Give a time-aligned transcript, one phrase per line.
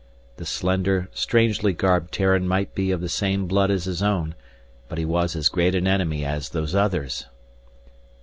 [0.37, 4.33] The slender strangely garbed Terran might be of the same blood as his own,
[4.89, 7.27] but he was as great an enemy as Those Others!